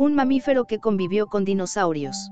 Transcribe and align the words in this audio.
Un 0.00 0.14
mamífero 0.14 0.64
que 0.64 0.78
convivió 0.78 1.26
con 1.26 1.44
dinosaurios. 1.44 2.30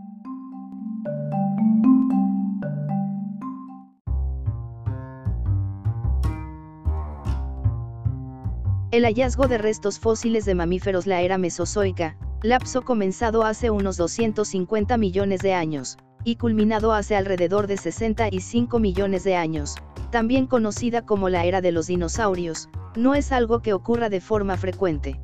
El 8.91 9.05
hallazgo 9.05 9.49
de 9.49 9.59
restos 9.59 9.99
fósiles 9.99 10.47
de 10.47 10.55
mamíferos 10.55 11.07
la 11.07 11.21
era 11.21 11.37
mesozoica, 11.37 12.17
lapso 12.43 12.81
comenzado 12.81 13.45
hace 13.45 13.69
unos 13.69 13.99
250 13.99 14.97
millones 14.97 15.41
de 15.41 15.53
años, 15.53 15.99
y 16.25 16.37
culminado 16.37 16.95
hace 16.95 17.17
alrededor 17.17 17.67
de 17.67 17.77
65 17.77 18.79
millones 18.79 19.25
de 19.25 19.37
años, 19.37 19.75
también 20.11 20.47
conocida 20.47 21.05
como 21.05 21.29
la 21.29 21.45
era 21.45 21.61
de 21.61 21.73
los 21.73 21.89
dinosaurios, 21.89 22.71
no 22.97 23.15
es 23.15 23.31
algo 23.31 23.61
que 23.61 23.75
ocurra 23.75 24.09
de 24.09 24.23
forma 24.23 24.57
frecuente. 24.57 25.21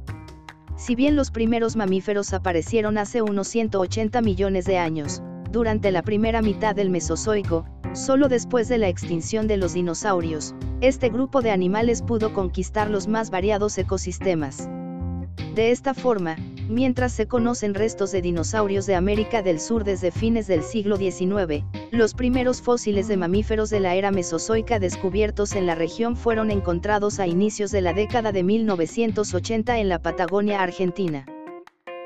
Si 0.76 0.96
bien 0.96 1.14
los 1.14 1.30
primeros 1.30 1.76
mamíferos 1.76 2.32
aparecieron 2.32 2.98
hace 2.98 3.22
unos 3.22 3.48
180 3.48 4.20
millones 4.20 4.64
de 4.64 4.78
años, 4.78 5.22
durante 5.50 5.92
la 5.92 6.02
primera 6.02 6.42
mitad 6.42 6.74
del 6.74 6.90
Mesozoico, 6.90 7.64
solo 7.92 8.28
después 8.28 8.68
de 8.68 8.78
la 8.78 8.88
extinción 8.88 9.46
de 9.46 9.56
los 9.56 9.74
dinosaurios, 9.74 10.52
este 10.80 11.10
grupo 11.10 11.42
de 11.42 11.52
animales 11.52 12.02
pudo 12.02 12.34
conquistar 12.34 12.90
los 12.90 13.06
más 13.06 13.30
variados 13.30 13.78
ecosistemas. 13.78 14.68
De 15.54 15.70
esta 15.70 15.94
forma, 15.94 16.36
mientras 16.68 17.12
se 17.12 17.26
conocen 17.26 17.74
restos 17.74 18.12
de 18.12 18.22
dinosaurios 18.22 18.86
de 18.86 18.94
América 18.94 19.42
del 19.42 19.60
Sur 19.60 19.84
desde 19.84 20.10
fines 20.10 20.46
del 20.46 20.62
siglo 20.62 20.96
XIX, 20.96 21.64
los 21.90 22.14
primeros 22.14 22.62
fósiles 22.62 23.08
de 23.08 23.16
mamíferos 23.16 23.70
de 23.70 23.80
la 23.80 23.94
era 23.94 24.10
mesozoica 24.10 24.78
descubiertos 24.78 25.54
en 25.54 25.66
la 25.66 25.74
región 25.74 26.16
fueron 26.16 26.50
encontrados 26.50 27.20
a 27.20 27.26
inicios 27.26 27.70
de 27.70 27.80
la 27.80 27.92
década 27.92 28.32
de 28.32 28.42
1980 28.42 29.78
en 29.78 29.88
la 29.88 30.00
Patagonia 30.00 30.62
Argentina. 30.62 31.26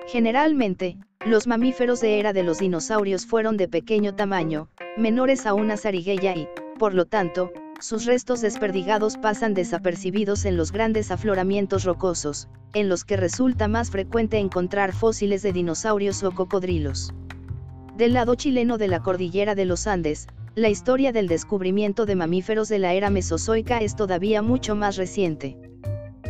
Generalmente, 0.06 0.98
los 1.26 1.46
mamíferos 1.46 2.00
de 2.00 2.18
era 2.18 2.32
de 2.32 2.42
los 2.42 2.58
dinosaurios 2.58 3.26
fueron 3.26 3.56
de 3.56 3.68
pequeño 3.68 4.14
tamaño, 4.14 4.68
menores 4.96 5.46
a 5.46 5.54
una 5.54 5.76
zarigueya 5.76 6.34
y, 6.34 6.48
por 6.78 6.94
lo 6.94 7.04
tanto, 7.04 7.52
sus 7.80 8.06
restos 8.06 8.40
desperdigados 8.40 9.16
pasan 9.16 9.54
desapercibidos 9.54 10.44
en 10.44 10.56
los 10.56 10.72
grandes 10.72 11.10
afloramientos 11.10 11.84
rocosos, 11.84 12.48
en 12.74 12.88
los 12.88 13.04
que 13.04 13.16
resulta 13.16 13.68
más 13.68 13.90
frecuente 13.90 14.38
encontrar 14.38 14.92
fósiles 14.92 15.42
de 15.42 15.52
dinosaurios 15.52 16.22
o 16.22 16.32
cocodrilos. 16.32 17.12
Del 17.96 18.12
lado 18.12 18.34
chileno 18.34 18.78
de 18.78 18.88
la 18.88 19.00
cordillera 19.00 19.54
de 19.54 19.64
los 19.64 19.86
Andes, 19.86 20.28
la 20.54 20.68
historia 20.68 21.12
del 21.12 21.28
descubrimiento 21.28 22.06
de 22.06 22.16
mamíferos 22.16 22.68
de 22.68 22.78
la 22.78 22.94
era 22.94 23.10
mesozoica 23.10 23.78
es 23.78 23.96
todavía 23.96 24.42
mucho 24.42 24.74
más 24.74 24.96
reciente. 24.96 25.56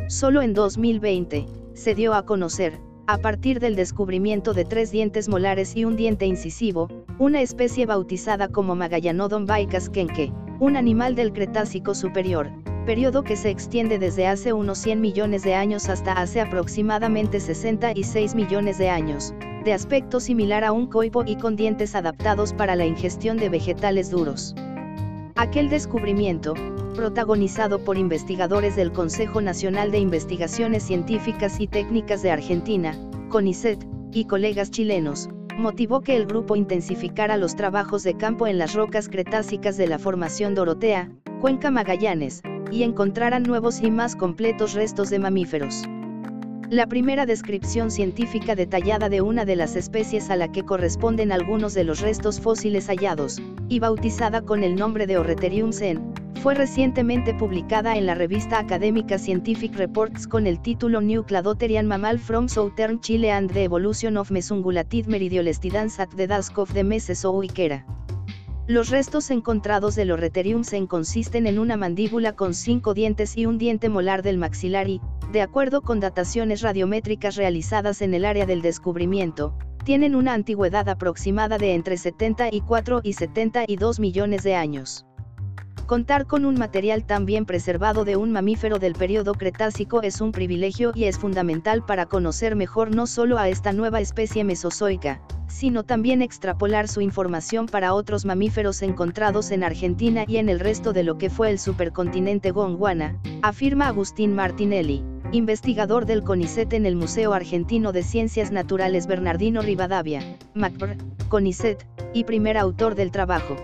Solo 0.08 0.42
en 0.42 0.55
2020, 0.55 1.47
se 1.75 1.95
dio 1.95 2.14
a 2.14 2.25
conocer, 2.25 2.78
a 3.06 3.19
partir 3.19 3.58
del 3.58 3.75
descubrimiento 3.75 4.52
de 4.52 4.64
tres 4.64 4.91
dientes 4.91 5.28
molares 5.28 5.75
y 5.77 5.86
un 5.86 5.97
diente 5.97 6.27
incisivo, 6.27 6.89
una 7.19 7.41
especie 7.41 7.86
bautizada 7.86 8.48
como 8.48 8.75
Magallanodon 8.75 9.47
baikaskenke, 9.47 10.33
un 10.61 10.77
animal 10.77 11.14
del 11.14 11.33
Cretácico 11.33 11.95
superior, 11.95 12.50
periodo 12.89 13.22
que 13.22 13.36
se 13.36 13.50
extiende 13.50 13.98
desde 13.98 14.27
hace 14.27 14.55
unos 14.55 14.78
100 14.78 15.03
millones 15.03 15.42
de 15.42 15.55
años 15.55 15.91
hasta 15.91 16.12
hace 16.12 16.41
aproximadamente 16.41 17.39
66 17.39 18.34
millones 18.34 18.78
de 18.78 18.89
años, 18.89 19.34
de 19.62 19.75
aspecto 19.75 20.20
similar 20.20 20.64
a 20.64 20.72
un 20.72 20.86
coipo 20.86 21.22
y 21.27 21.36
con 21.36 21.55
dientes 21.55 21.95
adaptados 21.95 22.55
para 22.55 22.77
la 22.77 22.86
ingestión 22.86 23.36
de 23.36 23.50
vegetales 23.50 24.11
duros. 24.11 24.55
Aquel 25.34 25.69
descubrimiento, 25.69 26.55
protagonizado 26.95 27.84
por 27.84 27.98
investigadores 27.98 28.75
del 28.75 28.91
Consejo 28.91 29.42
Nacional 29.42 29.91
de 29.91 29.98
Investigaciones 29.98 30.83
Científicas 30.83 31.61
y 31.61 31.67
Técnicas 31.67 32.23
de 32.23 32.30
Argentina, 32.30 32.98
CONICET, 33.28 33.86
y 34.12 34.25
colegas 34.25 34.70
chilenos, 34.70 35.28
motivó 35.58 36.00
que 36.00 36.17
el 36.17 36.25
grupo 36.25 36.56
intensificara 36.56 37.36
los 37.36 37.55
trabajos 37.55 38.02
de 38.02 38.14
campo 38.14 38.46
en 38.46 38.57
las 38.57 38.73
rocas 38.73 39.11
cretácicas 39.11 39.77
de 39.77 39.89
la 39.89 39.98
formación 39.98 40.55
Dorotea, 40.55 41.11
Cuenca 41.42 41.70
Magallanes, 41.70 42.42
y 42.70 42.83
encontraran 42.83 43.42
nuevos 43.42 43.80
y 43.83 43.90
más 43.90 44.17
completos 44.17 44.74
restos 44.74 45.11
de 45.11 45.18
mamíferos. 45.18 45.84
La 46.70 46.86
primera 46.86 47.24
descripción 47.24 47.90
científica 47.90 48.55
detallada 48.55 49.08
de 49.08 49.23
una 49.23 49.46
de 49.46 49.56
las 49.56 49.74
especies 49.74 50.29
a 50.29 50.36
la 50.36 50.52
que 50.52 50.64
corresponden 50.64 51.33
algunos 51.33 51.73
de 51.73 51.84
los 51.84 52.01
restos 52.01 52.40
fósiles 52.40 52.89
hallados, 52.89 53.40
y 53.70 53.79
bautizada 53.79 54.42
con 54.42 54.62
el 54.62 54.77
nombre 54.77 55.06
de 55.06 55.17
Orreterium 55.17 55.73
sen, 55.73 56.12
fue 56.42 56.55
recientemente 56.55 57.34
publicada 57.34 57.96
en 57.96 58.06
la 58.06 58.14
revista 58.14 58.58
académica 58.58 59.18
Scientific 59.18 59.74
Reports 59.77 60.29
con 60.29 60.46
el 60.46 60.61
título 60.61 61.00
New 61.00 61.24
Cladotherian 61.24 61.86
Mammal 61.86 62.18
from 62.18 62.48
Southern 62.48 63.00
Chile 63.00 63.33
and 63.33 63.50
the 63.50 63.64
Evolution 63.64 64.17
of 64.17 64.30
Mesungulated 64.30 65.06
Meridiolestidans 65.06 65.98
at 65.98 66.11
the 66.17 66.27
Dusk 66.27 66.58
of 66.58 66.73
the 66.74 66.85
Mesozoic 66.85 67.98
Los 68.68 68.90
restos 68.90 69.30
encontrados 69.30 69.95
del 69.95 70.11
Orreterium 70.11 70.62
sen 70.62 70.86
consisten 70.86 71.46
en 71.46 71.58
una 71.58 71.79
mandíbula 71.79 72.36
con 72.36 72.52
cinco 72.52 72.92
dientes 72.92 73.34
y 73.34 73.46
un 73.46 73.56
diente 73.56 73.89
molar 73.89 74.23
del 74.23 74.36
maxilar 74.36 74.90
y, 74.90 75.01
de 75.33 75.40
acuerdo 75.40 75.80
con 75.80 76.01
dataciones 76.01 76.61
radiométricas 76.61 77.36
realizadas 77.36 78.02
en 78.02 78.12
el 78.12 78.27
área 78.27 78.45
del 78.45 78.61
descubrimiento, 78.61 79.55
tienen 79.86 80.14
una 80.14 80.34
antigüedad 80.34 80.86
aproximada 80.90 81.56
de 81.56 81.73
entre 81.73 81.96
74 81.96 83.01
y 83.02 83.14
72 83.14 84.01
millones 84.01 84.42
de 84.42 84.55
años. 84.55 85.06
Contar 85.88 86.26
con 86.26 86.44
un 86.44 86.56
material 86.56 87.06
tan 87.06 87.24
bien 87.24 87.46
preservado 87.46 88.04
de 88.04 88.16
un 88.16 88.30
mamífero 88.30 88.78
del 88.78 88.92
periodo 88.92 89.32
Cretácico 89.32 90.02
es 90.02 90.20
un 90.20 90.32
privilegio 90.32 90.92
y 90.94 91.04
es 91.04 91.18
fundamental 91.18 91.82
para 91.82 92.04
conocer 92.04 92.56
mejor 92.56 92.94
no 92.94 93.06
solo 93.06 93.38
a 93.38 93.48
esta 93.48 93.72
nueva 93.72 93.98
especie 94.02 94.44
mesozoica, 94.44 95.22
sino 95.46 95.84
también 95.84 96.20
extrapolar 96.20 96.88
su 96.88 97.00
información 97.00 97.64
para 97.64 97.94
otros 97.94 98.26
mamíferos 98.26 98.82
encontrados 98.82 99.50
en 99.50 99.64
Argentina 99.64 100.26
y 100.28 100.36
en 100.36 100.50
el 100.50 100.60
resto 100.60 100.92
de 100.92 101.04
lo 101.04 101.16
que 101.16 101.30
fue 101.30 101.48
el 101.48 101.58
supercontinente 101.58 102.50
Gondwana, 102.50 103.18
afirma 103.40 103.88
Agustín 103.88 104.34
Martinelli, 104.34 105.02
investigador 105.32 106.05
del 106.05 106.22
CONICET 106.22 106.70
en 106.74 106.84
el 106.84 106.96
Museo 106.96 107.32
Argentino 107.32 107.92
de 107.92 108.02
Ciencias 108.02 108.52
Naturales 108.52 109.06
Bernardino 109.06 109.62
Rivadavia, 109.62 110.36
MacBr, 110.52 110.98
CONICET, 111.30 111.86
y 112.12 112.24
primer 112.24 112.58
autor 112.58 112.94
del 112.94 113.10
trabajo. 113.10 113.56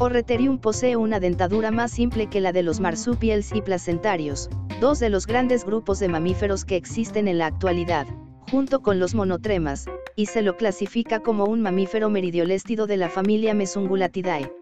Orreterium 0.00 0.58
posee 0.58 0.96
una 0.96 1.20
dentadura 1.20 1.70
más 1.70 1.92
simple 1.92 2.26
que 2.26 2.40
la 2.40 2.50
de 2.50 2.64
los 2.64 2.80
marsupials 2.80 3.54
y 3.54 3.62
placentarios, 3.62 4.50
dos 4.80 4.98
de 4.98 5.08
los 5.08 5.24
grandes 5.24 5.64
grupos 5.64 6.00
de 6.00 6.08
mamíferos 6.08 6.64
que 6.64 6.74
existen 6.74 7.28
en 7.28 7.38
la 7.38 7.46
actualidad, 7.46 8.04
junto 8.50 8.82
con 8.82 8.98
los 8.98 9.14
monotremas, 9.14 9.86
y 10.16 10.26
se 10.26 10.42
lo 10.42 10.56
clasifica 10.56 11.20
como 11.20 11.44
un 11.44 11.60
mamífero 11.60 12.10
meridioléstido 12.10 12.88
de 12.88 12.96
la 12.96 13.08
familia 13.08 13.54
Mesungulatidae. 13.54 14.52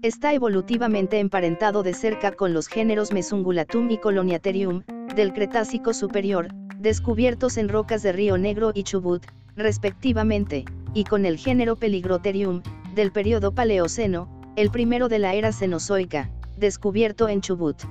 Está 0.00 0.32
evolutivamente 0.32 1.18
emparentado 1.18 1.82
de 1.82 1.92
cerca 1.92 2.32
con 2.32 2.54
los 2.54 2.66
géneros 2.66 3.12
Mesungulatum 3.12 3.90
y 3.90 3.98
Coloniaterium, 3.98 4.82
del 5.14 5.34
Cretácico 5.34 5.92
superior, 5.92 6.48
descubiertos 6.78 7.58
en 7.58 7.68
rocas 7.68 8.02
de 8.02 8.12
Río 8.12 8.38
Negro 8.38 8.72
y 8.74 8.82
Chubut, 8.82 9.26
respectivamente, 9.56 10.64
y 10.94 11.04
con 11.04 11.26
el 11.26 11.36
género 11.36 11.76
Peligroterium, 11.76 12.62
del 12.94 13.12
periodo 13.12 13.52
Paleoceno, 13.52 14.34
el 14.56 14.70
primero 14.70 15.08
de 15.08 15.18
la 15.18 15.34
era 15.34 15.52
Cenozoica, 15.52 16.30
descubierto 16.56 17.28
en 17.28 17.40
Chubut. 17.40 17.82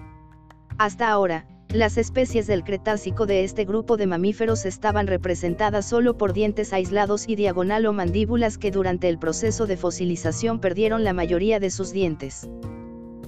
Hasta 0.77 1.09
ahora, 1.09 1.45
las 1.67 1.97
especies 1.97 2.47
del 2.47 2.63
Cretácico 2.63 3.25
de 3.25 3.43
este 3.43 3.65
grupo 3.65 3.97
de 3.97 4.07
mamíferos 4.07 4.65
estaban 4.65 5.07
representadas 5.07 5.85
solo 5.85 6.17
por 6.17 6.31
dientes 6.31 6.71
aislados 6.71 7.27
y 7.27 7.35
diagonal 7.35 7.85
o 7.85 7.93
mandíbulas 7.93 8.57
que 8.57 8.71
durante 8.71 9.09
el 9.09 9.17
proceso 9.17 9.65
de 9.65 9.75
fosilización 9.75 10.59
perdieron 10.59 11.03
la 11.03 11.13
mayoría 11.13 11.59
de 11.59 11.69
sus 11.69 11.91
dientes. 11.91 12.47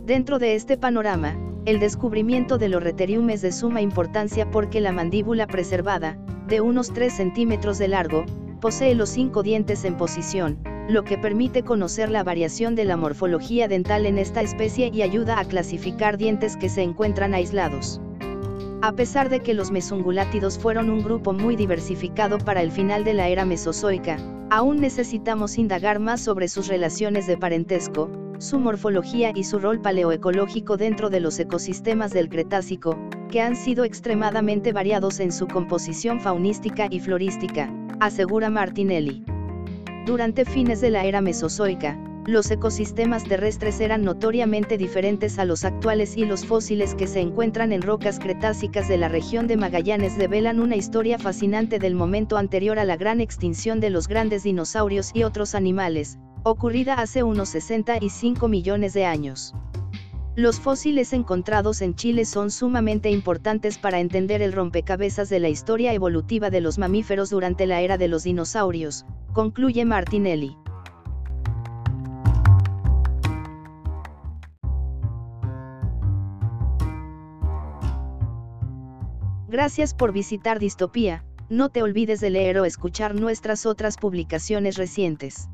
Dentro 0.06 0.40
de 0.40 0.56
este 0.56 0.78
panorama, 0.78 1.36
el 1.66 1.80
descubrimiento 1.80 2.58
del 2.58 2.76
Orreterium 2.76 3.30
es 3.32 3.42
de 3.42 3.52
suma 3.52 3.82
importancia 3.82 4.50
porque 4.50 4.80
la 4.80 4.92
mandíbula 4.92 5.48
preservada, 5.48 6.18
de 6.48 6.62
unos 6.62 6.94
3 6.94 7.12
centímetros 7.12 7.80
de 7.80 7.88
largo, 7.90 8.24
posee 8.62 8.96
los 8.96 9.10
cinco 9.10 9.44
dientes 9.44 9.84
en 9.84 9.98
posición, 9.98 10.60
lo 10.88 11.04
que 11.04 11.18
permite 11.18 11.64
conocer 11.64 12.10
la 12.10 12.24
variación 12.24 12.76
de 12.76 12.86
la 12.86 12.98
morfología 12.98 13.68
dental 13.68 14.06
en 14.06 14.18
esta 14.18 14.42
especie 14.42 14.92
y 14.94 15.02
ayuda 15.02 15.40
a 15.40 15.46
clasificar 15.46 16.18
dientes 16.18 16.58
que 16.58 16.70
se 16.70 16.84
encuentran 16.84 17.34
aislados. 17.34 18.00
A 18.82 18.92
pesar 18.92 19.30
de 19.30 19.40
que 19.40 19.56
los 19.56 19.72
mesungulátidos 19.72 20.60
fueron 20.60 20.92
un 20.92 21.04
grupo 21.04 21.34
muy 21.34 21.56
diversificado 21.56 22.38
para 22.38 22.62
el 22.62 22.72
final 22.72 23.04
de 23.04 23.14
la 23.14 23.30
era 23.30 23.46
mesozoica, 23.46 24.18
aún 24.52 24.80
necesitamos 24.80 25.58
indagar 25.58 26.00
más 26.00 26.22
sobre 26.22 26.48
sus 26.48 26.68
relaciones 26.68 27.26
de 27.26 27.38
parentesco, 27.38 28.12
su 28.38 28.60
morfología 28.60 29.32
y 29.34 29.44
su 29.44 29.58
rol 29.58 29.82
paleoecológico 29.82 30.78
dentro 30.78 31.10
de 31.10 31.20
los 31.20 31.40
ecosistemas 31.40 32.12
del 32.12 32.30
Cretácico, 32.30 32.96
que 33.32 33.42
han 33.42 33.56
sido 33.56 33.86
extremadamente 33.86 34.72
variados 34.72 35.20
en 35.20 35.32
su 35.32 35.48
composición 35.48 36.22
faunística 36.22 36.88
y 36.92 37.00
florística, 37.00 37.74
asegura 38.00 38.52
Martinelli. 38.52 39.24
Durante 40.06 40.46
fines 40.46 40.82
de 40.82 40.92
la 40.92 41.04
era 41.04 41.20
mesozoica, 41.20 41.98
los 42.28 42.52
ecosistemas 42.52 43.24
terrestres 43.24 43.80
eran 43.80 44.04
notoriamente 44.04 44.78
diferentes 44.78 45.40
a 45.40 45.46
los 45.46 45.66
actuales 45.66 46.16
y 46.16 46.26
los 46.26 46.46
fósiles 46.46 46.94
que 46.94 47.08
se 47.08 47.22
encuentran 47.22 47.72
en 47.72 47.82
rocas 47.82 48.20
cretácicas 48.20 48.88
de 48.88 49.00
la 49.00 49.10
región 49.10 49.48
de 49.48 49.58
Magallanes 49.58 50.16
develan 50.16 50.60
una 50.60 50.76
historia 50.76 51.18
fascinante 51.18 51.80
del 51.80 51.96
momento 51.96 52.38
anterior 52.38 52.78
a 52.78 52.86
la 52.86 52.98
gran 52.98 53.20
extinción 53.20 53.80
de 53.80 53.90
los 53.90 54.08
grandes 54.08 54.44
dinosaurios 54.44 55.10
y 55.16 55.24
otros 55.24 55.56
animales, 55.56 56.20
ocurrida 56.44 56.94
hace 56.94 57.24
unos 57.24 57.50
65 57.50 58.48
millones 58.48 58.94
de 58.94 59.06
años. 59.06 59.56
Los 60.38 60.60
fósiles 60.60 61.14
encontrados 61.14 61.82
en 61.82 61.96
Chile 61.96 62.26
son 62.26 62.52
sumamente 62.52 63.10
importantes 63.10 63.78
para 63.78 64.02
entender 64.02 64.42
el 64.42 64.52
rompecabezas 64.52 65.30
de 65.30 65.40
la 65.40 65.48
historia 65.48 65.94
evolutiva 65.94 66.50
de 66.50 66.60
los 66.60 66.78
mamíferos 66.78 67.30
durante 67.30 67.66
la 67.66 67.80
era 67.80 67.98
de 67.98 68.10
los 68.10 68.24
dinosaurios, 68.24 69.06
concluye 69.32 69.86
Martinelli. 69.86 70.58
Gracias 79.48 79.94
por 79.94 80.12
visitar 80.12 80.60
Distopía, 80.60 81.24
no 81.50 81.70
te 81.70 81.82
olvides 81.82 82.20
de 82.20 82.30
leer 82.30 82.60
o 82.60 82.66
escuchar 82.66 83.16
nuestras 83.16 83.66
otras 83.66 83.96
publicaciones 83.96 84.76
recientes. 84.76 85.48